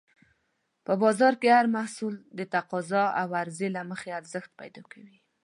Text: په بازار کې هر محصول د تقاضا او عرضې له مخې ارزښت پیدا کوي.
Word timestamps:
په 0.85 0.93
بازار 1.03 1.33
کې 1.41 1.49
هر 1.57 1.65
محصول 1.75 2.15
د 2.37 2.39
تقاضا 2.55 3.03
او 3.21 3.27
عرضې 3.39 3.67
له 3.75 3.81
مخې 3.91 4.09
ارزښت 4.19 4.51
پیدا 4.59 4.83
کوي. 4.91 5.17